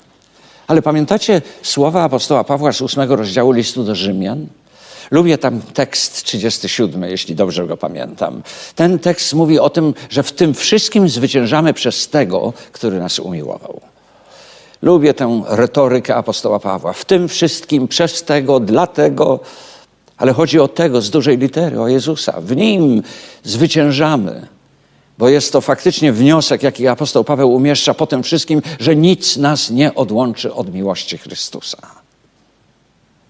Ale 0.67 0.81
pamiętacie 0.81 1.41
słowa 1.63 2.03
apostoła 2.03 2.43
Pawła 2.43 2.71
z 2.71 2.81
ósmego 2.81 3.15
rozdziału 3.15 3.51
listu 3.51 3.83
do 3.83 3.95
Rzymian? 3.95 4.47
Lubię 5.11 5.37
tam 5.37 5.61
tekst 5.61 6.23
37, 6.23 7.03
jeśli 7.03 7.35
dobrze 7.35 7.67
go 7.67 7.77
pamiętam. 7.77 8.43
Ten 8.75 8.99
tekst 8.99 9.33
mówi 9.33 9.59
o 9.59 9.69
tym, 9.69 9.93
że 10.09 10.23
w 10.23 10.31
tym 10.31 10.53
wszystkim 10.53 11.09
zwyciężamy 11.09 11.73
przez 11.73 12.09
tego, 12.09 12.53
który 12.71 12.99
nas 12.99 13.19
umiłował. 13.19 13.92
Lubię 14.83 15.13
tę 15.13 15.41
retorykę 15.47 16.15
apostoła 16.15 16.59
Pawła. 16.59 16.93
W 16.93 17.05
tym 17.05 17.27
wszystkim, 17.27 17.87
przez 17.87 18.23
tego, 18.23 18.59
dlatego, 18.59 19.39
ale 20.17 20.33
chodzi 20.33 20.59
o 20.59 20.67
tego 20.67 21.01
z 21.01 21.09
dużej 21.09 21.37
litery, 21.37 21.81
o 21.81 21.87
Jezusa. 21.87 22.41
W 22.41 22.55
nim 22.55 23.03
zwyciężamy 23.43 24.47
bo 25.17 25.29
jest 25.29 25.51
to 25.51 25.61
faktycznie 25.61 26.13
wniosek, 26.13 26.63
jaki 26.63 26.87
apostoł 26.87 27.23
Paweł 27.23 27.53
umieszcza 27.53 27.93
po 27.93 28.07
tym 28.07 28.23
wszystkim, 28.23 28.61
że 28.79 28.95
nic 28.95 29.37
nas 29.37 29.69
nie 29.69 29.95
odłączy 29.95 30.53
od 30.53 30.73
miłości 30.73 31.17
Chrystusa. 31.17 31.77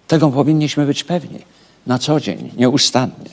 Tego 0.08 0.30
powinniśmy 0.30 0.86
być 0.86 1.04
pewni 1.04 1.40
na 1.88 2.00
co 2.00 2.20
dzień, 2.20 2.52
nieustannie. 2.58 3.30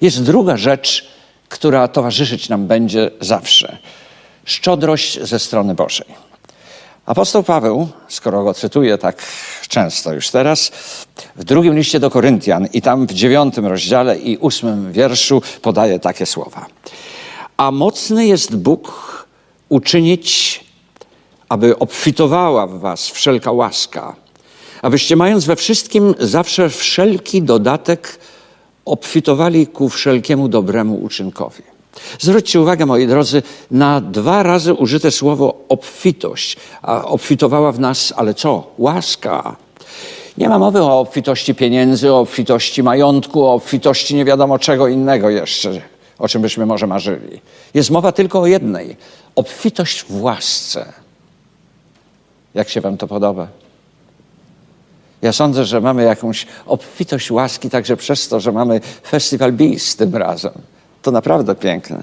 Jest 0.00 0.22
druga 0.22 0.56
rzecz, 0.56 1.08
która 1.48 1.88
towarzyszyć 1.88 2.48
nam 2.48 2.66
będzie 2.66 3.10
zawsze. 3.20 3.78
Szczodrość 4.44 5.20
ze 5.22 5.38
strony 5.38 5.74
Bożej. 5.74 6.25
Apostoł 7.06 7.42
Paweł, 7.42 7.88
skoro 8.08 8.44
go 8.44 8.54
cytuję 8.54 8.98
tak 8.98 9.22
często 9.68 10.12
już 10.12 10.30
teraz, 10.30 10.72
w 11.36 11.44
drugim 11.44 11.76
liście 11.76 12.00
do 12.00 12.10
Koryntian 12.10 12.68
i 12.72 12.82
tam 12.82 13.06
w 13.06 13.12
dziewiątym 13.12 13.66
rozdziale 13.66 14.18
i 14.18 14.36
ósmym 14.36 14.92
wierszu 14.92 15.42
podaje 15.62 15.98
takie 15.98 16.26
słowa. 16.26 16.66
A 17.56 17.70
mocny 17.70 18.26
jest 18.26 18.56
Bóg 18.56 19.26
uczynić, 19.68 20.64
aby 21.48 21.78
obfitowała 21.78 22.66
w 22.66 22.78
was 22.78 23.10
wszelka 23.10 23.52
łaska, 23.52 24.16
abyście 24.82 25.16
mając 25.16 25.44
we 25.44 25.56
wszystkim 25.56 26.14
zawsze 26.18 26.70
wszelki 26.70 27.42
dodatek 27.42 28.18
obfitowali 28.84 29.66
ku 29.66 29.88
wszelkiemu 29.88 30.48
dobremu 30.48 30.94
uczynkowi. 30.94 31.75
Zwróćcie 32.18 32.60
uwagę, 32.60 32.86
moi 32.86 33.06
drodzy, 33.06 33.42
na 33.70 34.00
dwa 34.00 34.42
razy 34.42 34.74
użyte 34.74 35.10
słowo 35.10 35.54
obfitość. 35.68 36.56
A 36.82 37.04
obfitowała 37.04 37.72
w 37.72 37.80
nas, 37.80 38.12
ale 38.16 38.34
co? 38.34 38.66
Łaska. 38.78 39.56
Nie 40.38 40.48
ma 40.48 40.58
mowy 40.58 40.82
o 40.82 41.00
obfitości 41.00 41.54
pieniędzy, 41.54 42.12
o 42.12 42.20
obfitości 42.20 42.82
majątku, 42.82 43.44
o 43.44 43.54
obfitości 43.54 44.14
nie 44.14 44.24
wiadomo 44.24 44.58
czego 44.58 44.88
innego 44.88 45.30
jeszcze 45.30 45.80
o 46.18 46.28
czym 46.28 46.42
byśmy 46.42 46.66
może 46.66 46.86
marzyli. 46.86 47.40
Jest 47.74 47.90
mowa 47.90 48.12
tylko 48.12 48.40
o 48.40 48.46
jednej: 48.46 48.96
obfitość 49.34 50.04
w 50.04 50.22
łasce. 50.22 50.92
Jak 52.54 52.68
się 52.68 52.80
Wam 52.80 52.96
to 52.96 53.06
podoba? 53.06 53.48
Ja 55.22 55.32
sądzę, 55.32 55.64
że 55.64 55.80
mamy 55.80 56.02
jakąś 56.02 56.46
obfitość 56.66 57.30
łaski 57.30 57.70
także 57.70 57.96
przez 57.96 58.28
to, 58.28 58.40
że 58.40 58.52
mamy 58.52 58.80
Festiwal 59.06 59.52
Bis 59.52 59.96
tym 59.96 60.16
razem. 60.16 60.52
To 61.06 61.10
naprawdę 61.10 61.54
piękne. 61.54 62.02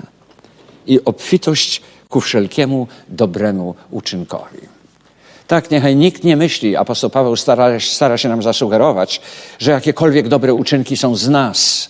I 0.87 1.05
obfitość 1.05 1.81
ku 2.09 2.21
wszelkiemu 2.21 2.87
dobremu 3.09 3.75
uczynkowi. 3.91 4.59
Tak, 5.47 5.71
niechaj 5.71 5.95
nikt 5.95 6.23
nie 6.23 6.37
myśli, 6.37 6.75
apostoł 6.75 7.09
Paweł 7.09 7.35
stara, 7.35 7.79
stara 7.79 8.17
się 8.17 8.29
nam 8.29 8.43
zasugerować, 8.43 9.21
że 9.59 9.71
jakiekolwiek 9.71 10.27
dobre 10.27 10.53
uczynki 10.53 10.97
są 10.97 11.15
z 11.15 11.29
nas, 11.29 11.89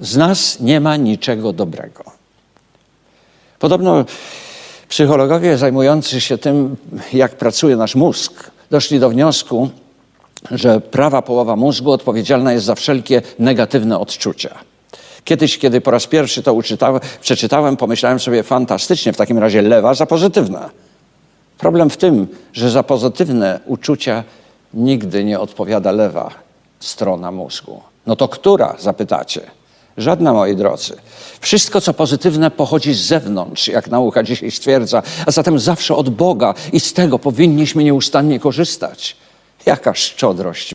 z 0.00 0.16
nas 0.16 0.60
nie 0.60 0.80
ma 0.80 0.96
niczego 0.96 1.52
dobrego. 1.52 2.04
Podobno 3.58 4.04
psychologowie 4.88 5.58
zajmujący 5.58 6.20
się 6.20 6.38
tym, 6.38 6.76
jak 7.12 7.36
pracuje 7.36 7.76
nasz 7.76 7.94
mózg, 7.94 8.50
doszli 8.70 9.00
do 9.00 9.10
wniosku, 9.10 9.70
że 10.50 10.80
prawa 10.80 11.22
połowa 11.22 11.56
mózgu 11.56 11.92
odpowiedzialna 11.92 12.52
jest 12.52 12.66
za 12.66 12.74
wszelkie 12.74 13.22
negatywne 13.38 13.98
odczucia. 13.98 14.71
Kiedyś, 15.24 15.58
kiedy 15.58 15.80
po 15.80 15.90
raz 15.90 16.06
pierwszy 16.06 16.42
to 16.42 16.54
uczytałem, 16.54 17.00
przeczytałem, 17.20 17.76
pomyślałem 17.76 18.20
sobie 18.20 18.42
fantastycznie, 18.42 19.12
w 19.12 19.16
takim 19.16 19.38
razie 19.38 19.62
lewa 19.62 19.94
za 19.94 20.06
pozytywne. 20.06 20.70
Problem 21.58 21.90
w 21.90 21.96
tym, 21.96 22.26
że 22.52 22.70
za 22.70 22.82
pozytywne 22.82 23.60
uczucia 23.66 24.24
nigdy 24.74 25.24
nie 25.24 25.40
odpowiada 25.40 25.92
lewa 25.92 26.30
strona 26.80 27.32
mózgu. 27.32 27.82
No 28.06 28.16
to 28.16 28.28
która, 28.28 28.76
zapytacie? 28.78 29.40
Żadna, 29.96 30.32
moi 30.32 30.56
drodzy. 30.56 30.96
Wszystko, 31.40 31.80
co 31.80 31.94
pozytywne, 31.94 32.50
pochodzi 32.50 32.94
z 32.94 33.00
zewnątrz, 33.00 33.68
jak 33.68 33.88
nauka 33.88 34.22
dzisiaj 34.22 34.50
stwierdza, 34.50 35.02
a 35.26 35.30
zatem 35.30 35.58
zawsze 35.58 35.94
od 35.94 36.10
Boga 36.10 36.54
i 36.72 36.80
z 36.80 36.92
tego 36.92 37.18
powinniśmy 37.18 37.84
nieustannie 37.84 38.40
korzystać. 38.40 39.16
Jaka 39.66 39.94
szczodrość. 39.94 40.72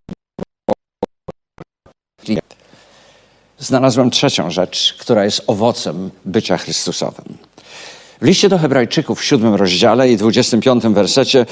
Znalazłem 3.60 4.12
trzecią 4.12 4.52
rzecz, 4.52 4.96
która 5.00 5.26
jest 5.26 5.42
owocem 5.48 6.12
bycia 6.26 6.58
Chrystusowym. 6.58 7.38
W 8.22 8.26
liście 8.26 8.50
do 8.50 8.58
Hebrajczyków 8.58 9.20
w 9.20 9.24
siódmym 9.24 9.56
rozdziale 9.56 10.12
i 10.12 10.18
dwudziestym 10.18 10.62
piątym 10.62 10.94
wersecie 10.94 11.46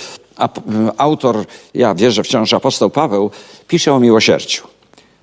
autor, 0.98 1.46
ja 1.74 1.96
wierzę 1.96 2.24
wciąż 2.24 2.54
apostoł 2.54 2.90
Paweł, 2.90 3.32
pisze 3.68 3.94
o 3.94 4.00
miłosierdziu. 4.00 4.64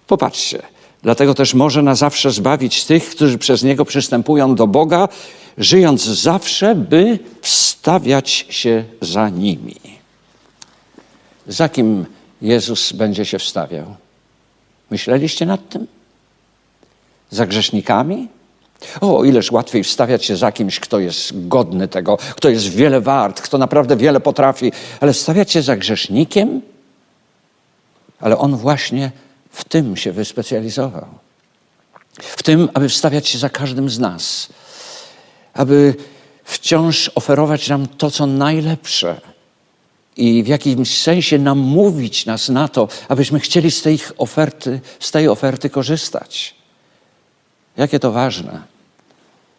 Popatrzcie, 0.07 0.63
dlatego 1.03 1.35
też 1.35 1.55
może 1.55 1.83
na 1.83 1.95
zawsze 1.95 2.31
zbawić 2.31 2.85
tych, 2.85 3.11
którzy 3.11 3.39
przez 3.39 3.63
Niego 3.63 3.85
przystępują 3.85 4.55
do 4.55 4.67
Boga, 4.67 5.09
żyjąc 5.59 6.05
zawsze, 6.05 6.75
by 6.75 7.19
wstawiać 7.43 8.47
się 8.51 8.85
za 9.01 9.29
nimi. 9.29 9.77
Za 11.47 11.69
kim 11.69 12.07
Jezus 12.43 12.93
będzie 12.93 13.25
się 13.25 13.39
wstawiał? 13.39 13.97
Myśleliście 14.91 15.47
nad 15.47 15.69
tym? 15.69 15.87
Za 17.33 17.47
grzesznikami? 17.47 18.29
O, 19.01 19.25
ileż 19.25 19.53
łatwiej 19.53 19.85
wstawiać 19.85 20.25
się 20.25 20.37
za 20.37 20.53
kimś, 20.53 20.81
kto 20.81 20.99
jest 20.99 21.49
godny 21.49 21.89
tego, 21.89 22.19
kto 22.37 22.49
jest 22.49 22.69
wiele 22.69 23.01
wart, 23.01 23.41
kto 23.41 23.59
naprawdę 23.59 23.97
wiele 23.97 24.21
potrafi, 24.21 24.73
ale 25.01 25.13
wstawiać 25.13 25.53
się 25.53 25.63
za 25.63 25.77
grzesznikiem? 25.77 26.63
Ale 28.21 28.39
on 28.39 28.57
właśnie 28.57 29.13
w 29.51 29.65
tym 29.65 29.97
się 29.97 30.13
wyspecjalizował. 30.13 31.07
W 32.21 32.43
tym, 32.43 32.69
aby 32.75 32.89
wstawiać 32.89 33.29
się 33.29 33.39
za 33.39 33.51
każdym 33.51 33.91
z 33.91 33.99
nas, 33.99 34.49
aby 35.55 35.95
wciąż 36.45 37.11
oferować 37.15 37.69
nam 37.69 37.87
to, 37.87 38.11
co 38.11 38.27
najlepsze 38.27 39.21
i 40.17 40.43
w 40.43 40.47
jakimś 40.47 40.99
sensie 40.99 41.39
namówić 41.39 42.27
nas 42.27 42.49
na 42.49 42.69
to, 42.69 42.89
abyśmy 43.09 43.41
chcieli 43.41 43.71
z 43.71 43.83
tej 43.83 43.99
oferty, 44.19 44.81
z 45.01 45.11
tej 45.11 45.29
oferty 45.29 45.71
korzystać. 45.71 46.62
Jakie 47.77 47.99
to 47.99 48.13
ważne. 48.13 48.63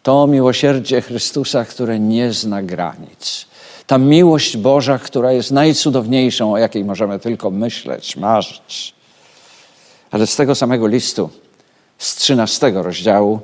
To 0.02 0.26
miłosierdzie 0.26 1.00
Chrystusa, 1.00 1.64
które 1.64 2.00
nie 2.00 2.32
zna 2.32 2.62
granic. 2.62 3.46
Ta 3.86 3.98
miłość 3.98 4.56
Boża, 4.56 4.98
która 4.98 5.32
jest 5.32 5.50
najcudowniejszą, 5.50 6.52
o 6.52 6.58
jakiej 6.58 6.84
możemy 6.84 7.18
tylko 7.18 7.50
myśleć, 7.50 8.16
marzyć. 8.16 8.94
Ale 10.10 10.26
z 10.26 10.36
tego 10.36 10.54
samego 10.54 10.86
listu, 10.86 11.30
z 11.98 12.16
trzynastego 12.16 12.82
rozdziału, 12.82 13.40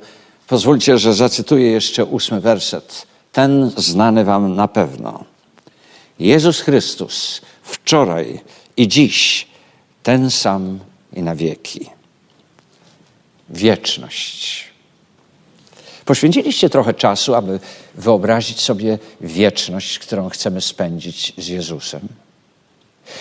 pozwólcie, 0.47 0.97
że 0.97 1.13
zacytuję 1.13 1.71
jeszcze 1.71 2.05
ósmy 2.05 2.41
werset. 2.41 3.07
Ten 3.31 3.71
znany 3.77 4.25
wam 4.25 4.55
na 4.55 4.67
pewno. 4.67 5.23
Jezus 6.19 6.61
Chrystus 6.61 7.41
wczoraj 7.63 8.41
i 8.77 8.87
dziś 8.87 9.47
ten 10.03 10.31
sam 10.31 10.79
i 11.13 11.21
na 11.21 11.35
wieki. 11.35 12.00
Wieczność. 13.51 14.63
Poświęciliście 16.05 16.69
trochę 16.69 16.93
czasu, 16.93 17.35
aby 17.35 17.59
wyobrazić 17.95 18.61
sobie 18.61 18.99
wieczność, 19.21 19.99
którą 19.99 20.29
chcemy 20.29 20.61
spędzić 20.61 21.33
z 21.37 21.47
Jezusem. 21.47 22.01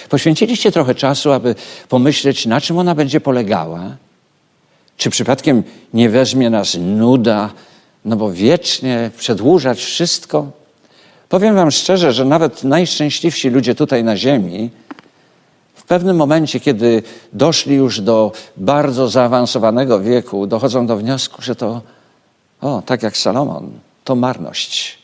Poświęciliście 0.09 0.73
trochę 0.73 0.95
czasu, 0.95 1.33
aby 1.33 1.55
pomyśleć, 1.89 2.47
na 2.47 2.61
czym 2.61 2.79
ona 2.79 2.95
będzie 2.95 3.21
polegała. 3.21 3.97
Czy 4.97 5.11
przypadkiem 5.11 5.63
nie 5.95 6.09
weźmie 6.09 6.51
nas 6.51 6.77
nuda, 6.81 7.51
no 8.05 8.17
bo 8.17 8.33
wiecznie 8.33 9.11
przedłużać 9.19 9.85
wszystko? 9.85 10.51
Powiem 11.29 11.55
Wam 11.55 11.71
szczerze, 11.71 12.13
że 12.13 12.25
nawet 12.25 12.65
najszczęśliwsi 12.65 13.51
ludzie 13.51 13.75
tutaj 13.75 14.05
na 14.05 14.17
Ziemi, 14.17 14.71
w 15.91 15.93
pewnym 15.93 16.17
momencie, 16.17 16.61
kiedy 16.61 17.03
doszli 17.33 17.75
już 17.75 18.01
do 18.01 18.33
bardzo 18.57 19.09
zaawansowanego 19.09 20.01
wieku, 20.01 20.47
dochodzą 20.47 20.87
do 20.87 20.97
wniosku, 20.97 21.43
że 21.43 21.57
to 21.57 21.83
o, 22.61 22.83
tak 22.87 23.03
jak 23.03 23.17
Salomon, 23.17 23.71
to 24.05 24.15
marność. 24.15 24.99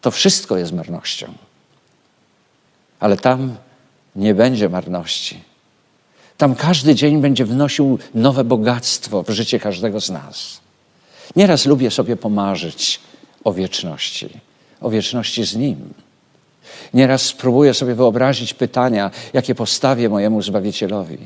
To 0.00 0.10
wszystko 0.10 0.56
jest 0.56 0.72
marnością. 0.72 1.32
Ale 3.00 3.16
tam 3.16 3.56
nie 4.16 4.34
będzie 4.34 4.68
marności. 4.68 5.40
Tam 6.36 6.54
każdy 6.54 6.94
dzień 6.94 7.20
będzie 7.20 7.44
wnosił 7.44 7.98
nowe 8.14 8.44
bogactwo 8.44 9.22
w 9.22 9.30
życie 9.30 9.60
każdego 9.60 10.00
z 10.00 10.10
nas. 10.10 10.60
Nieraz 11.36 11.66
lubię 11.66 11.90
sobie 11.90 12.16
pomarzyć 12.16 13.00
o 13.44 13.52
wieczności, 13.52 14.28
o 14.80 14.90
wieczności 14.90 15.44
z 15.44 15.56
Nim. 15.56 16.05
Nieraz 16.94 17.22
spróbuję 17.22 17.74
sobie 17.74 17.94
wyobrazić 17.94 18.54
pytania, 18.54 19.10
jakie 19.32 19.54
postawię 19.54 20.08
mojemu 20.08 20.42
Zbawicielowi. 20.42 21.18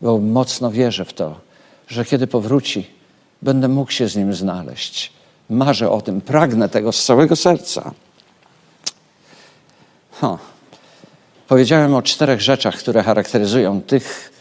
Bo 0.00 0.18
mocno 0.18 0.70
wierzę 0.70 1.04
w 1.04 1.12
to, 1.12 1.40
że 1.88 2.04
kiedy 2.04 2.26
powróci, 2.26 2.86
będę 3.42 3.68
mógł 3.68 3.90
się 3.90 4.08
z 4.08 4.16
Nim 4.16 4.34
znaleźć. 4.34 5.12
Marzę 5.50 5.90
o 5.90 6.00
tym, 6.00 6.20
pragnę 6.20 6.68
tego 6.68 6.92
z 6.92 7.04
całego 7.04 7.36
serca. 7.36 7.92
Huh. 10.20 10.38
Powiedziałem 11.48 11.94
o 11.94 12.02
czterech 12.02 12.40
rzeczach, 12.40 12.76
które 12.76 13.02
charakteryzują 13.02 13.82
tych, 13.82 14.32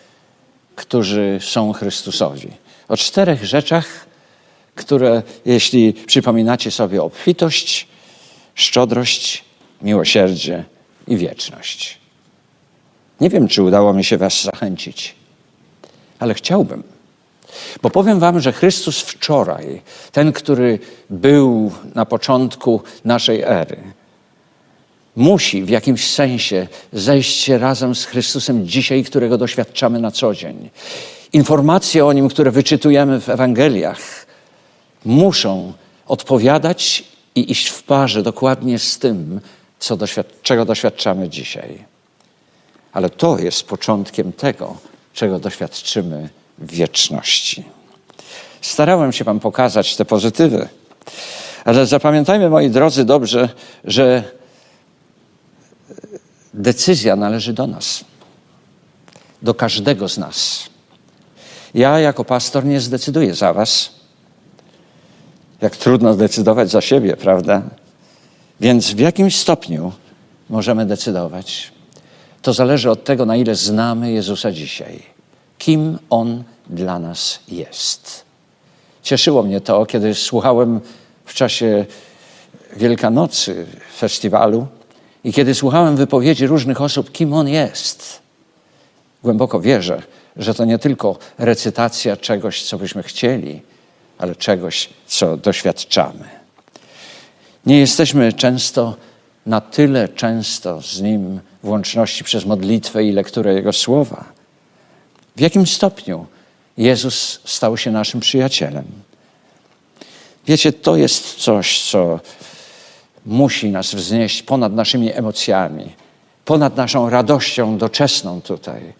którzy 0.76 1.40
są 1.42 1.74
Chrystusowi. 1.74 2.52
O 2.88 2.98
czterech 2.98 3.46
rzeczach, 3.46 3.86
które, 4.76 5.24
jeśli 5.46 5.94
przypominacie 5.94 6.72
sobie, 6.72 7.04
obfitość, 7.04 7.88
szczodrość, 8.56 9.46
miłosierdzie 9.82 10.64
i 11.08 11.18
wieczność. 11.18 11.98
Nie 13.22 13.30
wiem, 13.30 13.48
czy 13.48 13.64
udało 13.64 13.94
mi 13.94 14.04
się 14.04 14.18
Was 14.18 14.44
zachęcić, 14.44 15.16
ale 16.20 16.34
chciałbym. 16.34 16.84
Bo 17.82 17.90
powiem 17.90 18.20
Wam, 18.20 18.40
że 18.40 18.54
Chrystus 18.54 19.02
wczoraj, 19.02 19.82
ten, 20.12 20.34
który 20.34 20.80
był 21.10 21.72
na 21.96 22.06
początku 22.06 22.82
naszej 23.06 23.42
ery, 23.42 23.78
musi 25.16 25.64
w 25.64 25.70
jakimś 25.70 26.12
sensie 26.12 26.68
zejść 26.94 27.42
się 27.42 27.58
razem 27.58 27.96
z 27.96 28.06
Chrystusem 28.06 28.68
dzisiaj, 28.68 29.04
którego 29.04 29.38
doświadczamy 29.38 30.00
na 30.00 30.12
co 30.12 30.34
dzień. 30.34 30.70
Informacje 31.34 32.06
o 32.06 32.14
nim, 32.14 32.30
które 32.30 32.52
wyczytujemy 32.52 33.22
w 33.22 33.30
Ewangeliach, 33.30 34.26
muszą 35.06 35.74
odpowiadać 36.08 37.04
i 37.36 37.52
iść 37.52 37.68
w 37.68 37.84
parze 37.84 38.24
dokładnie 38.24 38.80
z 38.80 39.00
tym, 39.00 39.42
co 39.80 39.98
doświad 39.98 40.28
czego 40.42 40.66
doświadczamy 40.66 41.30
dzisiaj. 41.30 41.84
Ale 42.94 43.10
to 43.10 43.40
jest 43.40 43.64
początkiem 43.64 44.34
tego, 44.34 44.78
czego 45.14 45.40
doświadczymy 45.40 46.30
w 46.58 46.72
wieczności. 46.72 47.64
Starałem 48.62 49.14
się 49.14 49.24
Wam 49.24 49.40
pokazać 49.40 49.96
te 49.96 50.06
pozytywy, 50.06 50.68
ale 51.66 51.86
zapamiętajmy, 51.86 52.50
moi 52.50 52.70
drodzy, 52.70 53.06
dobrze, 53.06 53.50
że 53.84 54.24
decyzja 56.54 57.16
należy 57.16 57.54
do 57.54 57.68
nas, 57.68 58.06
do 59.42 59.54
każdego 59.54 60.10
z 60.10 60.18
nas. 60.18 60.64
Ja 61.74 62.00
jako 62.00 62.26
pastor 62.26 62.66
nie 62.66 62.82
zdecyduję 62.82 63.34
za 63.34 63.54
Was. 63.54 63.90
Jak 65.62 65.76
trudno 65.76 66.14
zdecydować 66.14 66.70
za 66.70 66.82
siebie, 66.82 67.18
prawda? 67.18 67.62
Więc 68.60 68.92
w 68.94 69.00
jakimś 69.00 69.38
stopniu 69.38 69.92
możemy 70.50 70.86
decydować. 70.86 71.72
To 72.42 72.54
zależy 72.54 72.92
od 72.92 73.04
tego, 73.04 73.26
na 73.26 73.36
ile 73.36 73.56
znamy 73.56 74.12
Jezusa 74.12 74.52
dzisiaj. 74.52 75.04
Kim 75.58 76.00
On 76.10 76.44
dla 76.70 77.00
nas 77.00 77.40
jest. 77.48 78.26
Cieszyło 79.04 79.44
mnie 79.44 79.62
to, 79.62 79.86
kiedy 79.86 80.16
słuchałem 80.16 80.82
w 81.26 81.34
czasie 81.34 81.86
Wielkanocy 82.78 83.66
festiwalu 83.98 84.68
i 85.24 85.34
kiedy 85.34 85.56
słuchałem 85.56 85.96
wypowiedzi 85.96 86.48
różnych 86.48 86.82
osób, 86.82 87.12
kim 87.12 87.34
on 87.34 87.48
jest, 87.48 88.20
głęboko 89.24 89.60
wierzę, 89.60 90.02
że 90.36 90.54
to 90.54 90.66
nie 90.66 90.80
tylko 90.80 91.18
recytacja 91.38 92.18
czegoś, 92.18 92.64
co 92.64 92.78
byśmy 92.78 93.04
chcieli, 93.04 93.62
ale 94.18 94.36
czegoś, 94.36 94.90
co 95.08 95.38
doświadczamy. 95.38 96.47
Nie 97.68 97.80
jesteśmy 97.80 98.34
często 98.34 98.96
na 99.46 99.62
tyle 99.62 100.10
często 100.10 100.82
z 100.82 101.02
Nim 101.02 101.40
w 101.64 101.70
łączności 101.70 102.24
przez 102.24 102.46
modlitwę 102.46 103.04
i 103.04 103.12
lekturę 103.12 103.54
Jego 103.54 103.74
słowa. 103.74 104.26
W 105.36 105.40
jakim 105.40 105.68
stopniu 105.68 106.26
Jezus 106.78 107.40
stał 107.46 107.78
się 107.78 107.92
naszym 107.92 108.20
przyjacielem? 108.20 108.86
Wiecie, 110.46 110.74
to 110.74 110.96
jest 110.96 111.36
coś, 111.36 111.90
co 111.92 112.20
musi 113.26 113.70
nas 113.70 113.96
wznieść 113.96 114.44
ponad 114.44 114.74
naszymi 114.74 115.14
emocjami, 115.14 115.96
ponad 116.46 116.78
naszą 116.78 117.10
radością 117.10 117.78
doczesną 117.78 118.42
tutaj. 118.42 118.94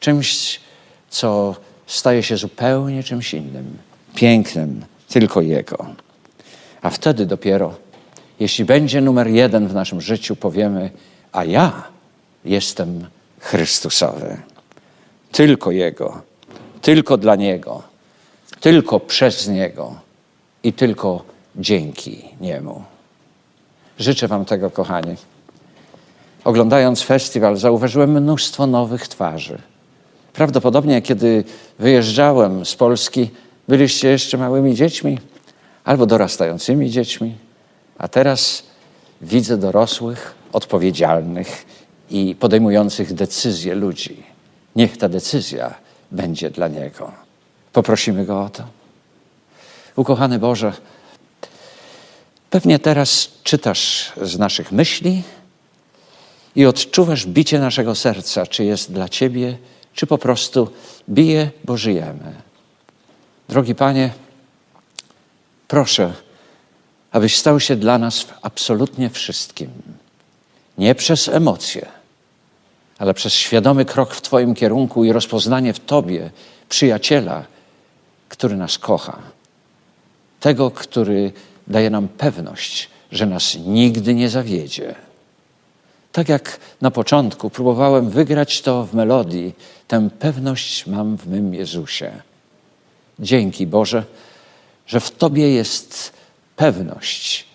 Czymś, 0.00 0.60
co 1.10 1.56
staje 1.86 2.22
się 2.22 2.36
zupełnie 2.36 3.02
czymś 3.02 3.34
innym, 3.34 3.78
pięknym, 4.14 4.84
tylko 5.08 5.40
Jego. 5.40 5.86
A 6.82 6.90
wtedy 6.90 7.26
dopiero, 7.26 7.87
jeśli 8.40 8.64
będzie 8.64 9.00
numer 9.00 9.28
jeden 9.28 9.68
w 9.68 9.74
naszym 9.74 10.00
życiu, 10.00 10.36
powiemy: 10.36 10.90
A 11.32 11.44
ja 11.44 11.82
jestem 12.44 13.06
Chrystusowy. 13.40 14.36
Tylko 15.32 15.70
Jego, 15.70 16.22
tylko 16.82 17.16
dla 17.16 17.36
Niego, 17.36 17.82
tylko 18.60 19.00
przez 19.00 19.48
Niego 19.48 19.94
i 20.62 20.72
tylko 20.72 21.24
dzięki 21.56 22.24
niemu. 22.40 22.84
Życzę 23.98 24.28
Wam 24.28 24.44
tego, 24.44 24.70
kochani. 24.70 25.16
Oglądając 26.44 27.02
festiwal, 27.02 27.56
zauważyłem 27.56 28.10
mnóstwo 28.10 28.66
nowych 28.66 29.08
twarzy. 29.08 29.58
Prawdopodobnie, 30.32 31.02
kiedy 31.02 31.44
wyjeżdżałem 31.78 32.66
z 32.66 32.74
Polski, 32.74 33.30
byliście 33.68 34.08
jeszcze 34.08 34.38
małymi 34.38 34.74
dziećmi 34.74 35.18
albo 35.84 36.06
dorastającymi 36.06 36.90
dziećmi, 36.90 37.34
a 37.98 38.08
teraz 38.08 38.62
widzę 39.20 39.56
dorosłych, 39.56 40.34
odpowiedzialnych 40.52 41.66
i 42.10 42.34
podejmujących 42.34 43.14
decyzje 43.14 43.74
ludzi. 43.74 44.22
Niech 44.76 44.96
ta 44.96 45.08
decyzja 45.08 45.74
będzie 46.10 46.50
dla 46.50 46.68
Niego. 46.68 47.12
Poprosimy 47.72 48.24
Go 48.24 48.42
o 48.42 48.50
to. 48.50 48.64
Ukochany 49.96 50.38
Boże, 50.38 50.72
pewnie 52.50 52.78
teraz 52.78 53.28
czytasz 53.42 54.12
z 54.22 54.38
naszych 54.38 54.72
myśli 54.72 55.22
i 56.56 56.66
odczuwasz 56.66 57.26
bicie 57.26 57.58
naszego 57.58 57.94
serca, 57.94 58.46
czy 58.46 58.64
jest 58.64 58.92
dla 58.92 59.08
Ciebie, 59.08 59.58
czy 59.94 60.06
po 60.06 60.18
prostu 60.18 60.70
bije, 61.10 61.50
bo 61.64 61.76
żyjemy. 61.76 62.34
Drogi 63.48 63.74
Panie, 63.74 64.12
proszę, 65.68 66.12
abyś 67.12 67.36
stał 67.36 67.60
się 67.60 67.76
dla 67.76 67.98
nas 67.98 68.20
w 68.20 68.32
absolutnie 68.42 69.10
wszystkim. 69.10 69.70
Nie 70.78 70.94
przez 70.94 71.28
emocje, 71.28 71.86
ale 72.98 73.14
przez 73.14 73.32
świadomy 73.32 73.84
krok 73.84 74.14
w 74.14 74.22
Twoim 74.22 74.54
kierunku 74.54 75.04
i 75.04 75.12
rozpoznanie 75.12 75.72
w 75.72 75.80
Tobie 75.80 76.30
przyjaciela, 76.68 77.44
który 78.28 78.56
nas 78.56 78.78
kocha. 78.78 79.18
Tego, 80.40 80.70
który 80.70 81.32
daje 81.66 81.90
nam 81.90 82.08
pewność, 82.08 82.90
że 83.12 83.26
nas 83.26 83.56
nigdy 83.66 84.14
nie 84.14 84.28
zawiedzie. 84.28 84.94
Tak 86.12 86.28
jak 86.28 86.60
na 86.80 86.90
początku 86.90 87.50
próbowałem 87.50 88.10
wygrać 88.10 88.62
to 88.62 88.86
w 88.86 88.94
melodii, 88.94 89.54
tę 89.88 90.08
pewność 90.18 90.86
mam 90.86 91.16
w 91.16 91.26
mym 91.26 91.54
Jezusie. 91.54 92.12
Dzięki 93.18 93.66
Boże, 93.66 94.04
że 94.86 95.00
w 95.00 95.10
Tobie 95.10 95.50
jest 95.50 96.17
pewność. 96.58 97.46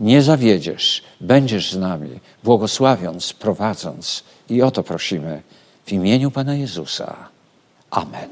Nie 0.00 0.22
zawiedziesz, 0.22 1.02
będziesz 1.20 1.72
z 1.72 1.78
nami, 1.78 2.20
błogosławiąc, 2.44 3.32
prowadząc. 3.32 4.24
I 4.48 4.62
o 4.62 4.70
to 4.70 4.82
prosimy 4.82 5.42
w 5.86 5.92
imieniu 5.92 6.30
Pana 6.30 6.54
Jezusa. 6.54 7.28
Amen. 7.90 8.30